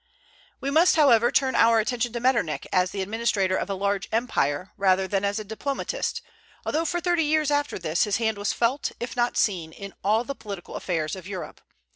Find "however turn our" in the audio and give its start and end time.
0.95-1.77